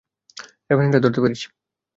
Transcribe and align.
রেফারেন্সটা 0.69 0.99
ধরতে 1.03 1.19
পেরেছি। 1.23 1.45